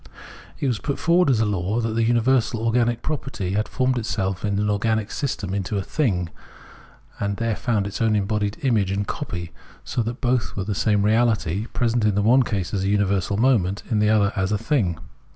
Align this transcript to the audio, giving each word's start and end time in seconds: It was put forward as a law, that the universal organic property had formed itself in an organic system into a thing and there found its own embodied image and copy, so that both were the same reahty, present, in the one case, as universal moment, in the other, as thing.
It 0.59 0.65
was 0.65 0.79
put 0.79 0.97
forward 0.97 1.29
as 1.29 1.41
a 1.41 1.45
law, 1.45 1.79
that 1.79 1.93
the 1.93 2.01
universal 2.03 2.61
organic 2.61 3.03
property 3.03 3.51
had 3.53 3.67
formed 3.67 3.99
itself 3.99 4.43
in 4.43 4.57
an 4.57 4.67
organic 4.67 5.11
system 5.11 5.53
into 5.53 5.77
a 5.77 5.83
thing 5.83 6.31
and 7.19 7.37
there 7.37 7.55
found 7.55 7.85
its 7.85 8.01
own 8.01 8.15
embodied 8.15 8.57
image 8.63 8.89
and 8.89 9.05
copy, 9.05 9.51
so 9.83 10.01
that 10.01 10.19
both 10.19 10.55
were 10.55 10.63
the 10.63 10.73
same 10.73 11.03
reahty, 11.03 11.71
present, 11.73 12.03
in 12.03 12.15
the 12.15 12.23
one 12.23 12.41
case, 12.41 12.73
as 12.73 12.83
universal 12.83 13.37
moment, 13.37 13.83
in 13.91 13.99
the 13.99 14.09
other, 14.09 14.33
as 14.35 14.51
thing. 14.53 14.97